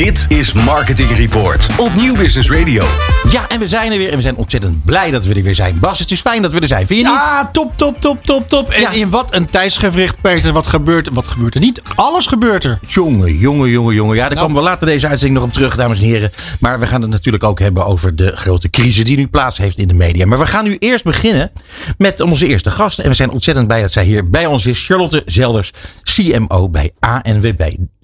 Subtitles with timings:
[0.00, 2.84] Dit is Marketing Report op Nieuw Business Radio.
[3.30, 4.08] Ja, en we zijn er weer.
[4.10, 5.78] En we zijn ontzettend blij dat we er weer zijn.
[5.80, 6.86] Bas, het is fijn dat we er zijn.
[6.86, 7.14] Vind je niet?
[7.14, 8.70] Ja, top, top, top, top, top.
[8.70, 8.90] En Ja.
[8.90, 10.52] in wat een tijdsgevricht, Peter.
[10.52, 11.82] Wat gebeurt, wat gebeurt er niet?
[11.94, 12.78] Alles gebeurt er.
[12.86, 14.16] Jongen, jongen, jongen, jongen.
[14.16, 14.46] Ja, daar Nou.
[14.46, 16.30] komen we later deze uitzending nog op terug, dames en heren.
[16.60, 19.78] Maar we gaan het natuurlijk ook hebben over de grote crisis die nu plaats heeft
[19.78, 20.26] in de media.
[20.26, 21.50] Maar we gaan nu eerst beginnen
[21.98, 22.98] met onze eerste gast.
[22.98, 24.84] En we zijn ontzettend blij dat zij hier bij ons is.
[24.86, 25.72] Charlotte Zelders,
[26.02, 27.62] CMO bij ANWB.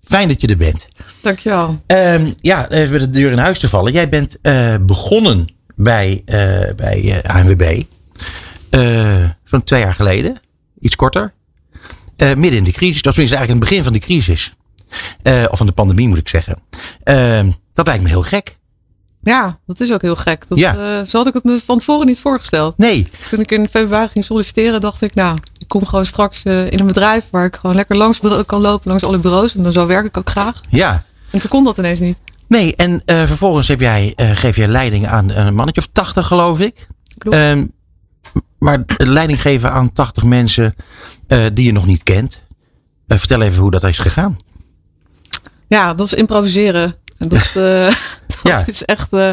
[0.08, 0.88] Fijn dat je er bent.
[1.20, 1.82] Dankjewel.
[1.86, 3.92] Ehm, ja, even met de deur in huis te vallen.
[3.92, 7.82] Jij bent eh, begonnen bij, eh, bij ANWB.
[8.70, 10.36] eh, Zo'n twee jaar geleden.
[10.80, 11.34] Iets korter.
[12.16, 13.02] Midden in de crisis.
[13.02, 14.54] Dat is eigenlijk in het begin van de crisis.
[15.50, 16.58] Of van de pandemie moet ik zeggen.
[17.02, 18.55] Ehm, dat lijkt me heel gek.
[19.26, 20.48] Ja, dat is ook heel gek.
[20.48, 20.74] Dat, Ja.
[21.00, 22.78] eh, zo had ik het me van tevoren niet voorgesteld.
[22.78, 23.10] Nee.
[23.28, 26.78] Toen ik in februari ging solliciteren, dacht ik, nou, ik kom gewoon straks eh, in
[26.80, 29.54] een bedrijf waar ik gewoon lekker langs kan lopen, langs alle bureaus.
[29.54, 30.60] En dan zo werk ik ook graag.
[30.68, 31.04] Ja.
[31.30, 32.20] En toen kon dat ineens niet.
[32.48, 36.60] Nee, en eh, vervolgens heb jij, geef jij leiding aan een mannetje of 80 geloof
[36.60, 36.86] ik.
[37.18, 37.36] Klopt.
[37.36, 37.66] Ehm,
[38.58, 40.74] maar leiding geven aan 80 mensen
[41.52, 42.40] die je nog niet kent.
[43.06, 44.36] Vertel even hoe dat is gegaan.
[45.68, 46.94] Ja, dat is improviseren.
[47.18, 47.94] En dat dat
[48.46, 48.66] Ja.
[48.66, 49.30] is echt, eh,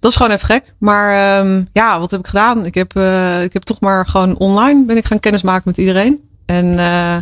[0.00, 0.74] dat is gewoon even gek.
[0.78, 2.64] Maar ehm, ja, wat heb ik gedaan?
[2.64, 6.20] Ik heb, eh, ik heb toch maar gewoon online ben ik gaan kennismaken met iedereen.
[6.46, 7.16] En eh,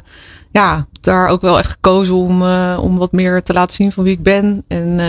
[0.52, 2.42] ja, daar ook wel echt gekozen om,
[2.76, 4.64] om wat meer te laten zien van wie ik ben.
[4.68, 5.00] En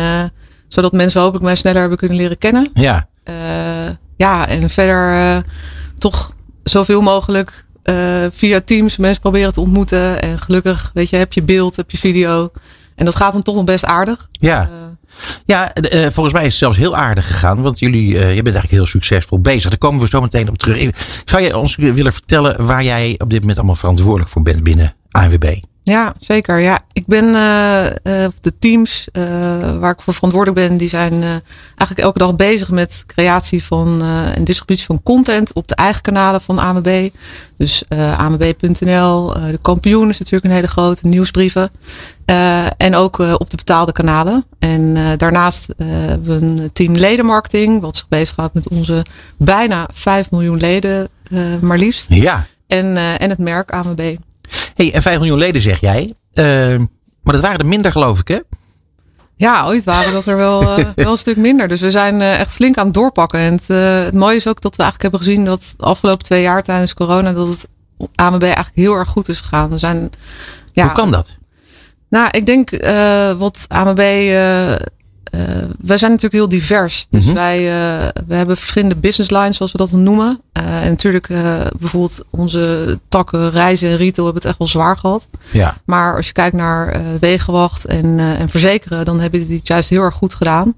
[0.68, 2.70] zodat mensen hopelijk mij sneller hebben kunnen leren kennen.
[2.74, 3.08] Ja.
[4.18, 5.44] Ja, en verder
[5.98, 6.34] toch
[6.64, 7.66] zoveel mogelijk
[8.32, 10.22] via Teams mensen proberen te ontmoeten.
[10.22, 12.52] En gelukkig, weet je, heb je beeld, heb je video.
[13.04, 14.28] En dat gaat dan toch nog best aardig.
[14.32, 14.62] Ja.
[14.62, 14.70] Eh,
[15.46, 17.62] Ja, eh, volgens mij is het zelfs heel aardig gegaan.
[17.62, 19.70] Want jullie, eh, je bent eigenlijk heel succesvol bezig.
[19.70, 20.90] Daar komen we zo meteen op terug.
[21.26, 24.96] Zou jij ons willen vertellen waar jij op dit moment allemaal verantwoordelijk voor bent binnen
[25.12, 25.56] ANWB?
[25.84, 26.60] Ja, zeker.
[26.60, 29.24] Ja, ik ben eh, eh, de teams eh,
[29.80, 31.30] waar ik voor verantwoordelijk ben, die zijn eh,
[31.66, 36.02] eigenlijk elke dag bezig met creatie van eh, en distributie van content op de eigen
[36.02, 37.10] kanalen van AMB.
[37.58, 41.72] Dus eh AMB.nl, eh, de kampioen is natuurlijk een hele grote nieuwsbrieven.
[42.26, 44.46] Eh, en ook eh, op de betaalde kanalen.
[44.60, 49.06] En eh, daarnaast eh, hebben we een team ledenmarketing, wat zich bezighoudt met onze
[49.38, 52.06] bijna 5 miljoen leden, eh, maar liefst.
[52.10, 52.46] Ja.
[52.68, 54.16] En, eh, en het merk AMB.
[54.76, 56.14] Hey, en 5 miljoen leden zeg jij.
[56.32, 56.46] Eh,
[57.24, 58.40] maar dat waren er minder geloof ik hè?
[59.36, 61.68] Ja, ooit waren dat er wel, eh, wel een stuk minder.
[61.68, 63.40] Dus we zijn eh, echt flink aan het doorpakken.
[63.40, 66.24] En het, eh, het mooie is ook dat we eigenlijk hebben gezien dat de afgelopen
[66.24, 67.68] twee jaar tijdens corona dat het
[68.16, 69.70] AMB eigenlijk heel erg goed is gegaan.
[69.70, 70.10] We zijn,
[70.72, 71.38] ja, Hoe kan dat?
[72.10, 72.70] Nou, ik denk
[73.38, 74.02] wat AMB.
[75.34, 75.42] Eh,
[75.80, 77.08] wij zijn natuurlijk heel divers.
[77.10, 77.34] Dus Mhm.
[77.34, 80.42] wij eh, we hebben verschillende business lines, zoals we dat noemen.
[80.52, 81.28] Eh, en natuurlijk,
[81.80, 85.28] bijvoorbeeld onze takken reizen en retail hebben het echt wel zwaar gehad.
[85.52, 85.78] Ja.
[85.86, 90.02] Maar als je kijkt naar wegenwacht en, en verzekeren, dan hebben die het juist heel
[90.02, 90.74] erg goed gedaan.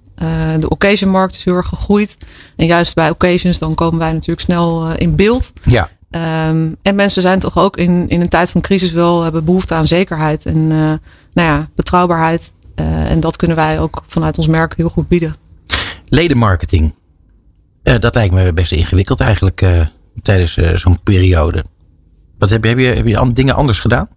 [0.59, 2.17] De occasionmarkt is heel erg gegroeid.
[2.55, 5.53] En juist bij occasions, dan komen wij natuurlijk snel in beeld.
[5.63, 5.89] Ja.
[6.09, 9.73] Ehm, en mensen zijn toch ook in, in een tijd van crisis wel hebben behoefte
[9.73, 12.51] aan zekerheid en nou ja, betrouwbaarheid.
[12.75, 15.35] Eh, en dat kunnen wij ook vanuit ons merk heel goed bieden.
[16.07, 16.93] Ledenmarketing.
[17.83, 19.81] Eh, dat lijkt me best ingewikkeld eigenlijk eh,
[20.21, 21.63] tijdens zo'n periode.
[22.37, 24.07] Wat heb je, heb je, heb je dingen anders gedaan?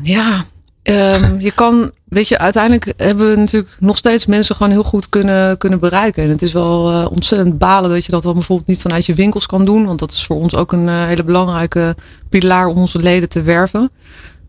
[0.00, 0.44] Ja,
[0.82, 5.08] ehm, je kan, weet je, uiteindelijk hebben we natuurlijk nog steeds mensen gewoon heel goed
[5.08, 6.22] kunnen, kunnen bereiken.
[6.22, 9.46] En het is wel ontzettend balen dat je dat dan bijvoorbeeld niet vanuit je winkels
[9.46, 9.86] kan doen.
[9.86, 11.96] Want dat is voor ons ook een hele belangrijke
[12.28, 13.90] pilaar om onze leden te werven.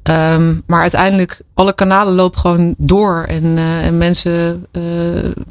[0.04, 3.26] Ehm, maar uiteindelijk, alle kanalen lopen gewoon door.
[3.28, 4.82] En, eh, en mensen eh,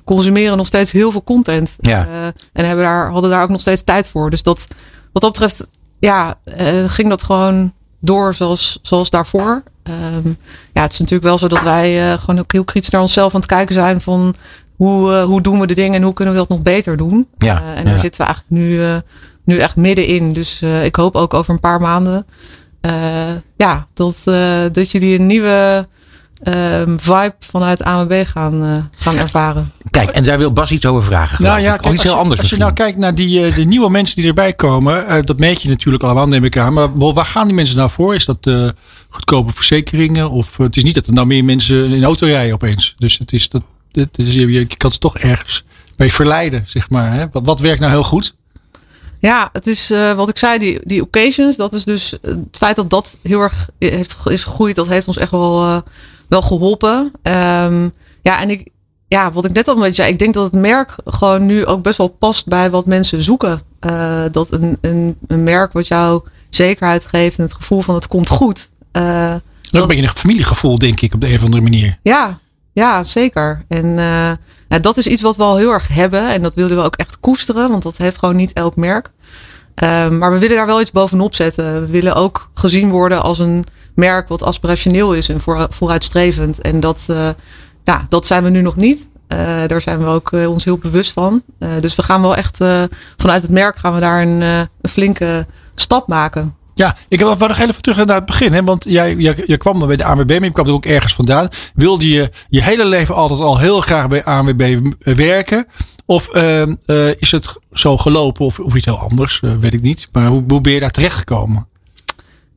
[0.05, 1.77] consumeren nog steeds heel veel content.
[1.81, 2.07] Ja.
[2.07, 4.31] Eh, en hebben daar, hadden daar ook nog steeds tijd voor.
[4.31, 4.67] Dus dat,
[5.13, 5.67] wat dat betreft,
[5.99, 6.39] ja,
[6.87, 9.63] ging dat gewoon door zoals, zoals daarvoor.
[9.83, 10.29] Ehm,
[10.73, 13.41] ja, het is natuurlijk wel zo dat wij gewoon ook heel kritisch naar onszelf aan
[13.41, 14.35] het kijken zijn van
[14.77, 17.29] hoe, hoe doen we de dingen en hoe kunnen we dat nog beter doen.
[17.39, 18.01] Ja, en daar ja.
[18.01, 19.01] zitten we eigenlijk nu,
[19.45, 20.33] nu echt middenin.
[20.33, 22.27] Dus ik hoop ook over een paar maanden
[23.57, 25.89] ja, dat, eh, dat jullie een nieuwe
[26.43, 29.73] ehm, vibe vanuit AMB gaan, eh, gaan ervaren.
[29.91, 31.45] Kijk, en daar wil Bas iets over vragen.
[31.45, 32.75] Nou ja, kijk, of iets als, heel je, anders als je misschien.
[32.77, 35.69] nou kijkt naar die, eh, de nieuwe mensen die erbij komen, eh, dat meet je
[35.69, 36.73] natuurlijk allemaal, neem ik aan.
[36.73, 38.15] Maar waar gaan die mensen nou voor?
[38.15, 38.69] Is dat eh,
[39.09, 40.31] goedkope verzekeringen?
[40.31, 42.95] Of eh, het is niet dat er nou meer mensen in auto rijden opeens.
[42.99, 45.65] Dus het is dat, het is, je, je kan ze toch ergens
[45.97, 47.13] bij verleiden, zeg maar.
[47.13, 47.27] Hè?
[47.33, 48.35] Wat, wat werkt nou heel goed?
[49.21, 52.57] Ja, het is eh, wat ik zei, die, die occasions, dat is dus eh, het
[52.59, 55.81] feit dat dat heel erg heeft, is gegroeid, dat heeft ons echt wel, eh,
[56.29, 57.13] wel geholpen.
[57.23, 57.89] Ehm,
[58.23, 58.69] ja, en ik,
[59.09, 61.67] ja, wat ik net al een beetje zei, ik denk dat het merk gewoon nu
[61.67, 63.63] ook best wel past bij wat mensen zoeken.
[64.31, 68.29] Dat een, een, een merk wat jou zekerheid geeft en het gevoel van het komt
[68.29, 68.71] goed.
[68.91, 69.03] Dat
[69.71, 71.99] een beetje een familiegevoel, denk ik, op de een of andere manier.
[72.03, 72.39] ja,
[72.79, 73.65] Ja, zeker.
[73.69, 73.95] En
[74.69, 76.29] nou, dat is iets wat we al heel erg hebben.
[76.29, 77.71] En dat willen we ook echt koesteren.
[77.71, 79.11] Want dat heeft gewoon niet elk merk.
[79.83, 81.81] Uh, maar we willen daar wel iets bovenop zetten.
[81.81, 83.65] We willen ook gezien worden als een
[83.95, 86.61] merk wat aspirationeel is en voor, vooruitstrevend.
[86.61, 87.29] En dat, uh,
[87.85, 89.09] ja, dat zijn we nu nog niet.
[89.29, 91.43] Uh, daar zijn we ook ons heel bewust van.
[91.81, 92.57] Dus we gaan wel echt
[93.17, 96.57] vanuit het merk gaan we daar een, een flinke stap maken.
[96.79, 98.53] Ja, ik wil nog even terug naar het begin.
[98.53, 98.65] Hè?
[98.65, 101.49] Want jij, jij, je kwam bij de ANWB, maar je kwam er ook ergens vandaan.
[101.75, 105.67] Wilde je je hele leven altijd al heel graag bij ANWB werken?
[106.07, 106.29] Of
[107.19, 109.41] is het zo gelopen of, of iets heel anders?
[109.41, 110.09] weet ik niet.
[110.13, 111.67] Maar hoe, hoe ben je daar terecht gekomen?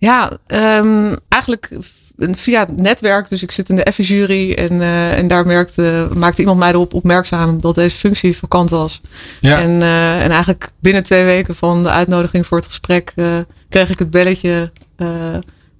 [0.01, 1.69] Ja, um, eigenlijk
[2.17, 3.29] via het netwerk.
[3.29, 6.93] Dus ik zit in de F-jury en, uh, en daar merkte, maakte iemand mij erop
[6.93, 9.01] opmerkzaam dat deze functie vakant was.
[9.41, 9.59] Ja.
[9.59, 13.37] En, uh, en eigenlijk binnen twee weken van de uitnodiging voor het gesprek uh,
[13.69, 14.71] kreeg ik het belletje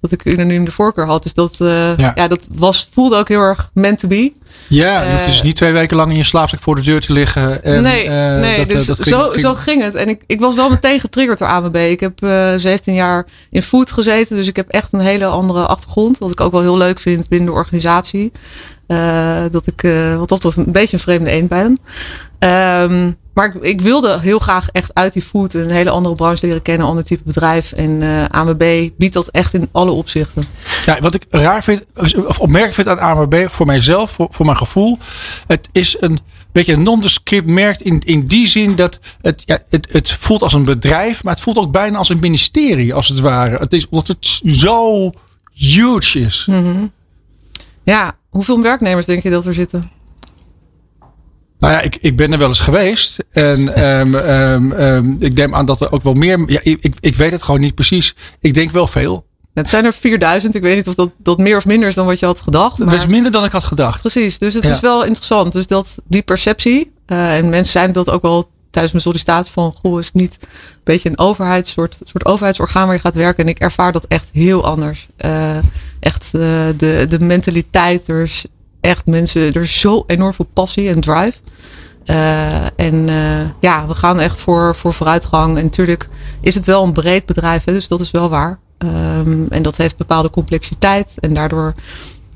[0.02, 1.22] dat ik unaniem de voorkeur had.
[1.22, 2.12] Dus dat, ja.
[2.14, 2.28] ja.
[2.28, 4.32] dat was, voelde ook heel erg meant to be.
[4.68, 7.12] Ja, je hoeft dus niet twee weken lang in je slaapzak voor de deur te
[7.12, 7.64] liggen.
[7.64, 9.40] En, nee, uh, nee dat, dus dat ging, zo, ging...
[9.40, 9.94] zo ging het.
[9.94, 11.76] En ik, ik was wel meteen getriggerd door AMB.
[11.76, 14.36] Ik heb uh, 17 jaar in food gezeten.
[14.36, 16.18] Dus ik heb echt een hele andere achtergrond.
[16.18, 18.32] Wat ik ook wel heel leuk vind binnen de organisatie.
[19.50, 19.80] Dat ik
[20.18, 21.78] wat dat een beetje een vreemde een ben.
[22.38, 26.46] Um, maar ik, ik, wilde heel graag echt uit die food een hele andere branche
[26.46, 27.72] leren kennen, ander type bedrijf.
[27.72, 30.44] En uh, AMB biedt dat echt in alle opzichten.
[30.86, 31.84] Ja, wat ik raar vind,
[32.26, 34.98] of opmerkelijk vind aan AMB voor mijzelf, voor, voor mijn gevoel.
[35.46, 36.18] Het is een
[36.52, 40.52] beetje een nondescript merk in, in die zin dat het, ja, het, het voelt als
[40.52, 43.56] een bedrijf, maar het voelt ook bijna als een ministerie, als het ware.
[43.56, 45.10] Het is omdat het zo
[45.52, 46.44] huge is.
[46.46, 46.92] Mm -hmm.
[47.84, 49.90] Ja, hoeveel werknemers denk je dat er zitten?
[51.62, 53.24] Nou ja, ik, ik ben er wel eens geweest.
[53.30, 56.42] En um, um, um, ik denk aan dat er ook wel meer.
[56.46, 58.14] Ja, ik, ik weet het gewoon niet precies.
[58.40, 59.26] Ik denk wel veel.
[59.54, 60.54] Het zijn er 4000.
[60.54, 62.78] Ik weet niet of dat, dat meer of minder is dan wat je had gedacht.
[62.78, 64.00] Het is minder dan ik had gedacht.
[64.00, 64.38] Precies.
[64.38, 64.70] Dus het ja.
[64.70, 65.52] is wel interessant.
[65.52, 66.92] Dus dat die perceptie.
[67.06, 69.74] Uh, en mensen zijn dat ook wel tijdens mijn sollicitatie van.
[69.82, 70.48] Goh, is het niet een
[70.84, 73.44] beetje een overheidssoort soort overheidsorgaan waar je gaat werken.
[73.44, 75.08] En ik ervaar dat echt heel anders.
[75.24, 75.56] Uh,
[76.00, 76.40] echt uh,
[76.76, 78.08] de, de mentaliteit.
[78.08, 78.44] Er is
[78.82, 81.38] echt mensen, er is zo enorm veel passie en drive.
[82.06, 85.56] Uh, en uh, ja, we gaan echt voor, voor vooruitgang.
[85.56, 86.08] En natuurlijk
[86.40, 88.58] is het wel een breed bedrijf, hè, dus dat is wel waar.
[88.78, 91.14] Um, en dat heeft bepaalde complexiteit.
[91.20, 91.72] En daardoor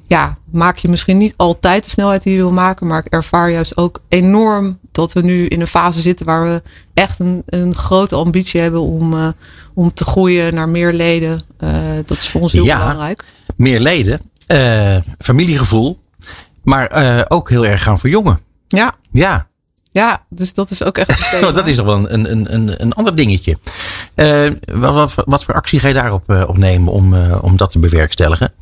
[0.07, 2.87] ja, maak je misschien niet altijd de snelheid die je wil maken.
[2.87, 6.63] Maar ik ervaar juist ook enorm dat we nu in een fase zitten waar we
[6.95, 9.29] echt een, een grote ambitie hebben om, uh,
[9.75, 11.41] om te groeien naar meer leden.
[12.07, 13.25] dat is voor ons heel ja, belangrijk.
[13.57, 14.21] Meer leden,
[15.19, 15.99] familiegevoel.
[16.67, 18.41] Maar uh, ook heel erg gaan verjongen.
[18.69, 18.95] Ja.
[19.13, 19.47] Ja.
[19.91, 21.31] Ja, dus dat is ook echt.
[21.41, 23.59] Want dat is nog wel een, een, een, een ander dingetje.
[24.15, 27.71] Uh, wat, wat, wat, voor actie ga je daarop uh, op nemen om, om dat
[27.71, 28.53] te bewerkstelligen?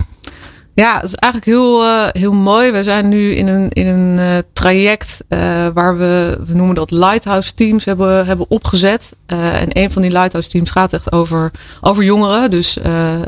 [0.75, 2.71] Ja, het is eigenlijk heel, uh, heel mooi.
[2.71, 5.39] We zijn nu in een, in een uh, traject uh,
[5.75, 9.17] waar we, we noemen dat lighthouse teams hebben, hebben opgezet.
[9.27, 11.51] en een van die lighthouse teams gaat echt over,
[11.81, 12.51] over jongeren.
[12.51, 12.79] Dus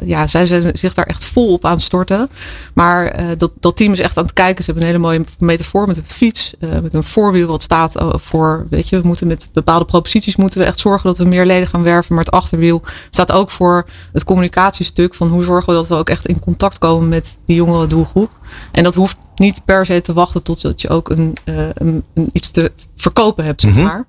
[0.05, 2.29] ja, zij zijn zich daar echt vol op aan het storten.
[2.75, 4.65] Maar dat, dat team is echt aan het kijken.
[4.65, 6.55] Ze hebben een hele mooie metafoor met een fiets.
[6.59, 10.67] met een voorwiel wat staat voor, weet je, we moeten met bepaalde proposities moeten we
[10.67, 12.15] echt zorgen dat we meer leden gaan werven.
[12.15, 16.11] Maar het achterwiel staat ook voor het communicatiestuk van hoe zorgen we dat we ook
[16.11, 18.31] echt in contact komen met die jongere doelgroep.
[18.73, 22.31] En dat hoeft niet per se te wachten totdat je ook een, uh, een, een
[22.33, 23.97] iets te verkopen hebt, zeg maar.
[23.97, 24.07] Mm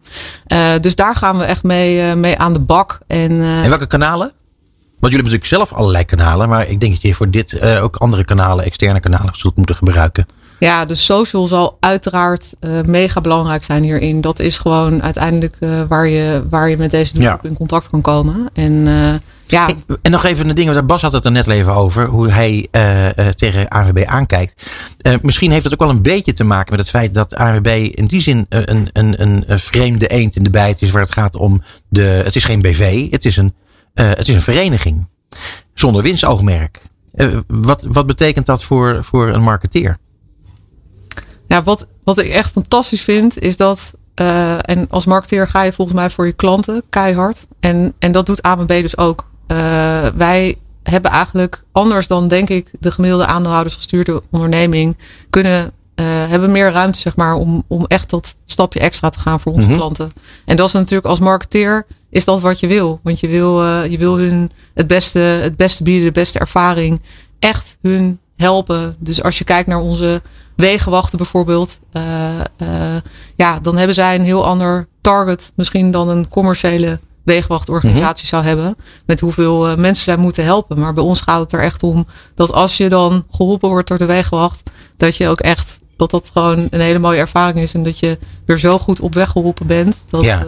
[0.47, 0.57] -hmm.
[0.57, 2.99] uh, dus daar gaan we echt mee, uh, mee aan de bak.
[3.07, 4.31] En, en welke kanalen?
[4.99, 7.95] Want jullie hebben natuurlijk zelf allerlei kanalen, maar ik denk dat je voor dit ook
[7.95, 10.25] andere kanalen, externe kanalen, zult moeten gebruiken.
[10.59, 14.21] Ja, de social zal uiteraard uh, mega belangrijk zijn hierin.
[14.21, 17.49] Dat is gewoon uiteindelijk uh, waar, je, waar je met deze doelgroep ja.
[17.49, 18.49] in contact kan komen.
[18.53, 18.87] En
[19.47, 19.67] ja.
[19.67, 22.29] Ik, en nog even een ding, want Bas had het er net even over, hoe
[22.29, 22.67] hij
[23.35, 24.63] tegen ANWB aankijkt.
[25.21, 28.05] misschien heeft het ook wel een beetje te maken met het feit dat ANWB in
[28.05, 31.35] die zin een, een, een, een vreemde eend in de bijt is, waar het gaat
[31.35, 32.01] om de.
[32.01, 33.53] Het is geen BV, het is een,
[33.93, 35.07] het is een vereniging.
[35.73, 36.81] Zonder winstoogmerk.
[37.47, 39.97] wat, wat betekent dat voor, voor een marketeer?
[41.47, 43.93] Ja, wat, wat ik echt fantastisch vind, is dat.
[44.15, 47.47] Uh, en als marketeer ga je volgens mij voor je klanten keihard.
[47.59, 49.25] En, en dat doet ABB dus ook.
[49.47, 49.57] Uh,
[50.15, 54.97] wij hebben eigenlijk anders dan denk ik de gemiddelde aandeelhouders gestuurde onderneming
[55.29, 59.39] kunnen uh, hebben meer ruimte zeg maar om, om echt dat stapje extra te gaan
[59.39, 59.79] voor onze mm -hmm.
[59.79, 60.11] klanten.
[60.45, 62.99] En dat is natuurlijk als marketeer is dat wat je wil.
[63.03, 67.01] Want je wil, uh, je wil hun het beste, het beste bieden, de beste ervaring.
[67.39, 68.95] Echt hun helpen.
[68.99, 70.21] Dus als je kijkt naar onze
[70.55, 71.79] wegenwachten bijvoorbeeld.
[71.93, 72.95] Uh,
[73.35, 78.43] ja, dan hebben zij een heel ander target misschien dan een commerciële wegenwachtorganisatie mm -hmm.
[78.43, 78.75] zou hebben.
[79.05, 80.79] Met hoeveel uh, mensen zij moeten helpen.
[80.79, 83.97] Maar bij ons gaat het er echt om dat als je dan geholpen wordt door
[83.97, 87.73] de wegenwacht, dat je ook echt dat dat gewoon een hele mooie ervaring is.
[87.73, 89.95] En dat je weer zo goed op weg geholpen bent.
[90.09, 90.39] Dat, Ja.
[90.39, 90.45] eh,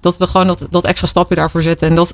[0.00, 1.88] dat we gewoon dat, dat extra stapje daarvoor zetten.
[1.88, 2.12] En dat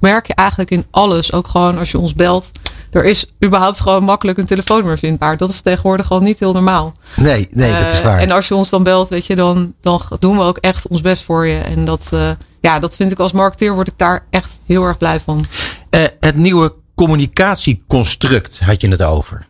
[0.00, 1.32] merk je eigenlijk in alles.
[1.32, 2.50] Ook gewoon als je ons belt.
[2.90, 5.36] Er is überhaupt gewoon makkelijk een telefoonnummer vindbaar.
[5.36, 6.94] Dat is tegenwoordig gewoon niet heel normaal.
[7.16, 8.18] Nee, nee, dat is Eh, waar.
[8.18, 11.00] En als je ons dan belt, weet je, dan, dan doen we ook echt ons
[11.00, 11.58] best voor je.
[11.58, 12.30] En dat, eh,
[12.64, 15.46] ja, dat vind ik als marketeer word ik daar echt heel erg blij van.
[15.90, 19.46] Eh, het nieuwe communicatieconstruct had je het over.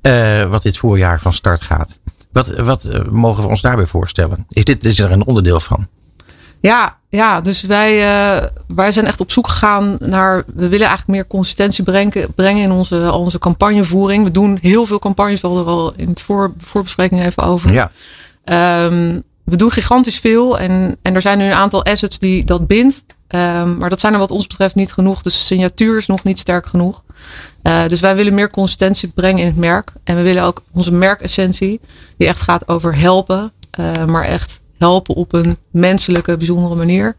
[0.00, 1.98] Eh, wat dit voorjaar van start gaat.
[2.32, 4.46] Wat, wat eh, mogen we ons daarbij voorstellen?
[4.48, 5.86] Is dit is er een onderdeel van?
[6.60, 7.98] Ja, ja dus wij,
[8.66, 10.44] wij zijn echt op zoek gegaan naar.
[10.46, 14.24] We willen eigenlijk meer consistentie brengen, brengen in onze, onze campagnevoering.
[14.24, 17.72] We doen heel veel campagnes, we hadden er al in het voor, voorbespreking even over.
[17.72, 17.90] Ja.
[18.44, 22.66] Ehm, we doen gigantisch veel en, en er zijn nu een aantal assets die dat
[22.66, 23.04] bindt.
[23.28, 25.22] Ehm, maar dat zijn er wat ons betreft niet genoeg.
[25.22, 27.02] Dus de signatuur is nog niet sterk genoeg.
[27.62, 29.92] Eh, dus wij willen meer consistentie brengen in het merk.
[30.04, 31.80] En we willen ook onze merkessentie,
[32.18, 33.52] die echt gaat over helpen.
[33.70, 37.16] eh, maar echt helpen op een menselijke, bijzondere manier.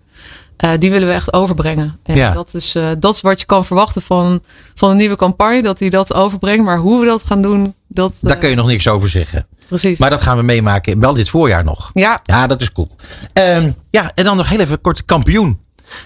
[0.58, 2.00] Eh, die willen we echt overbrengen.
[2.04, 2.34] En Ja.
[2.34, 4.42] dat, is, dat is wat je kan verwachten van,
[4.76, 5.62] van een nieuwe campagne.
[5.62, 6.66] Dat die dat overbrengt.
[6.66, 8.14] Maar hoe we dat gaan doen, dat...
[8.22, 9.48] Daar kun je nog niks over zeggen.
[9.68, 9.98] Precies.
[10.00, 11.00] Maar dat gaan we meemaken.
[11.00, 11.92] Wel dit voorjaar nog.
[11.94, 12.96] ja, Ja, dat is cool.
[13.34, 15.60] Ehm, ja, en dan nog heel even kort kampioen.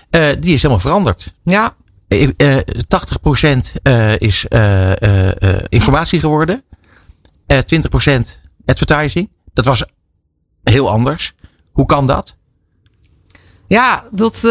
[0.10, 1.34] Eh, die is helemaal veranderd.
[1.44, 1.76] ja,
[2.08, 4.46] Eh, eh, 80% eh, is
[5.70, 6.64] informatie geworden.
[7.48, 9.30] Eh 20% advertising.
[9.54, 9.84] Dat was
[10.64, 11.34] heel anders.
[11.72, 12.36] Hoe kan dat?
[13.68, 14.42] Ja, dat,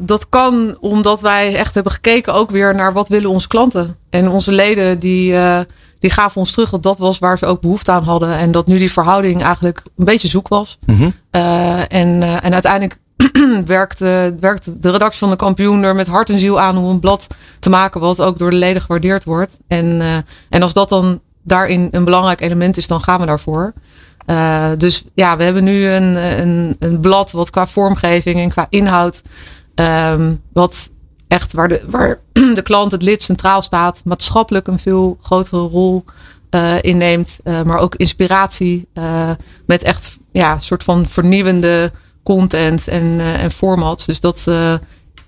[0.00, 3.96] dat kan omdat wij echt hebben gekeken ook weer naar wat willen onze klanten.
[4.10, 5.32] En onze leden die,
[6.06, 8.36] die gaven ons terug dat dat was waar ze ook behoefte aan hadden.
[8.36, 10.78] En dat nu die verhouding eigenlijk een beetje zoek was.
[10.86, 11.10] Mhm.
[11.30, 12.98] Eh, en, eh, en uiteindelijk
[13.66, 17.00] werkte, werkte de redactie van de kampioen er met hart en ziel aan om een
[17.00, 17.26] blad
[17.60, 19.58] te maken wat ook door de leden gewaardeerd wordt.
[19.68, 20.16] En, eh,
[20.48, 23.72] en als dat dan daarin een belangrijk element is, dan gaan we daarvoor.
[24.76, 29.22] Dus ja, we hebben nu een, een, een blad wat qua vormgeving en qua inhoud,
[29.74, 30.90] ehm, wat
[31.28, 32.18] echt waar de, waar
[32.54, 36.04] de klant, het lid centraal staat, maatschappelijk een veel grotere rol
[36.50, 39.30] eh, inneemt, eh, maar ook inspiratie eh,
[39.66, 41.92] met echt ja, soort van vernieuwende
[42.22, 44.06] content en, en formats.
[44.06, 44.50] Dus dat,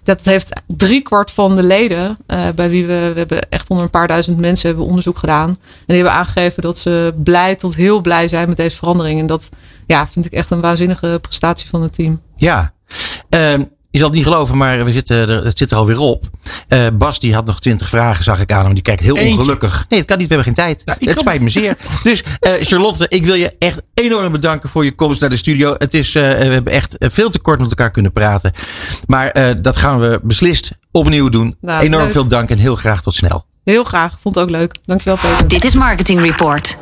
[0.02, 2.16] dat heeft driekwart van de leden,
[2.54, 5.48] bij wie we, we hebben echt onder een paar duizend mensen hebben onderzoek gedaan.
[5.48, 9.20] En die hebben aangegeven dat ze blij tot heel blij zijn met deze verandering.
[9.20, 9.48] En dat
[9.86, 12.20] ja, vind ik echt een waanzinnige prestatie van het team.
[12.36, 12.72] Ja.
[13.28, 16.24] Ehm, je zal het niet geloven, maar we zitten er, het zit er alweer op.
[16.68, 18.74] Eh, Bas die had nog twintig vragen, zag ik aan hem.
[18.74, 19.30] Die kijkt heel Eentje.
[19.38, 19.86] ongelukkig.
[19.88, 20.28] Nee, het kan niet.
[20.28, 20.82] We hebben geen tijd.
[20.84, 21.76] Ja, ik het kan- spijt me zeer.
[22.02, 25.74] Dus eh, Charlotte, ik wil je echt enorm bedanken voor je komst naar de studio.
[25.78, 28.52] Het is, eh, we hebben echt veel te kort met elkaar kunnen praten.
[29.06, 31.56] Maar eh, dat gaan we beslist opnieuw doen.
[31.60, 32.12] Nou, enorm leuk.
[32.12, 33.46] veel dank en heel graag tot snel.
[33.64, 34.74] Heel graag, vond het ook leuk.
[34.84, 35.48] Dankjewel Peter.
[35.48, 36.76] Dit is Marketing Report.